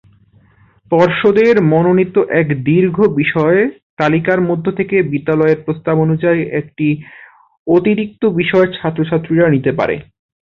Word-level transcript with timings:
পর্ষদের 0.91 1.55
মনোনীত 1.71 2.15
এক 2.41 2.47
দীর্ঘ 2.63 2.97
বিষয় 3.15 3.59
তালিকার 3.97 4.39
মধ্যে 4.41 4.71
থেকে 4.71 4.95
বিদ্যালয়ের 5.11 5.63
প্রস্তাব 5.65 5.95
অনুযায়ী 5.99 6.41
একটা 6.59 6.87
অতিরিক্ত 7.67 8.21
বিষয় 8.39 8.67
ছাত্রছাত্রীরা 8.77 9.47
নিতে 9.49 9.71
পারে। 9.79 9.95